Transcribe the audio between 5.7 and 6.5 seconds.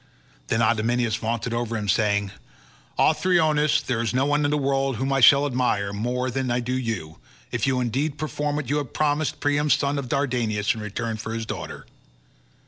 more than